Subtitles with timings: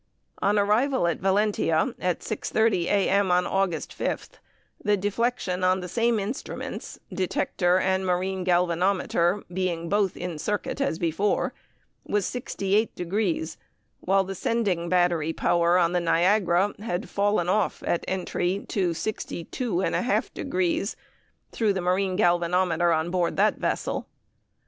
[0.41, 4.39] On arrival at Valentia at 6.30 A.M., on August 5th,
[4.83, 10.97] the deflection on the same instruments (detector and marine galvanometer being both in circuit as
[10.97, 11.53] before)
[12.03, 13.57] was 68 degrees,
[13.99, 19.71] while the sending battery power on the Niagara had fallen off at entry to 62
[19.75, 20.95] 1/2 degrees
[21.51, 24.07] through the marine galvanometer on board that vessel.